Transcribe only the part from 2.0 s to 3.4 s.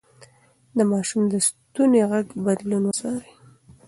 غږ بدلون وڅارئ.